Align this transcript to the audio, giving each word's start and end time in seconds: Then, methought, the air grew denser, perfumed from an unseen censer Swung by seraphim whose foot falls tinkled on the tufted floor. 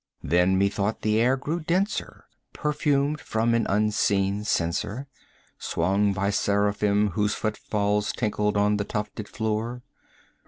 Then, 0.23 0.57
methought, 0.57 1.03
the 1.03 1.19
air 1.21 1.37
grew 1.37 1.59
denser, 1.59 2.25
perfumed 2.53 3.21
from 3.21 3.53
an 3.53 3.67
unseen 3.69 4.43
censer 4.43 5.05
Swung 5.59 6.11
by 6.11 6.31
seraphim 6.31 7.09
whose 7.11 7.35
foot 7.35 7.55
falls 7.55 8.11
tinkled 8.11 8.57
on 8.57 8.77
the 8.77 8.83
tufted 8.83 9.27
floor. 9.29 9.83